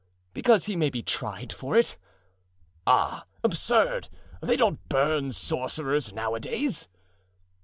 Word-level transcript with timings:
"Because 0.33 0.65
he 0.65 0.75
may 0.75 0.89
be 0.89 1.03
tried 1.03 1.53
for 1.53 1.77
it." 1.77 1.95
"Ah! 2.87 3.25
absurd! 3.43 4.09
they 4.41 4.57
don't 4.57 4.79
burn 4.89 5.31
sorcerers 5.31 6.11
nowadays." 6.11 6.87